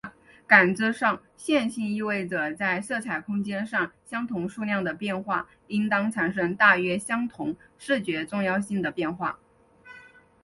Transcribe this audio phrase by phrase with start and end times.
[0.47, 9.37] 感知上线性意味着在色彩空间上相同数量的变化应当产生大约相同视觉重要性的变化。